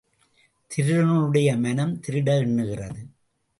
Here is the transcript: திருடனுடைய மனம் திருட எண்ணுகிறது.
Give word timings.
திருடனுடைய 0.71 1.57
மனம் 1.57 1.93
திருட 1.99 2.29
எண்ணுகிறது. 2.39 3.01